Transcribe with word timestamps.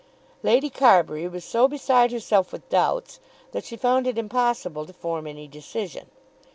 Lady 0.41 0.71
Carbury 0.71 1.27
was 1.27 1.45
so 1.45 1.67
beside 1.67 2.11
herself 2.11 2.51
with 2.51 2.67
doubts, 2.69 3.19
that 3.51 3.63
she 3.63 3.77
found 3.77 4.07
it 4.07 4.17
impossible 4.17 4.83
to 4.87 4.93
form 4.93 5.27
any 5.27 5.47
decision. 5.47 6.07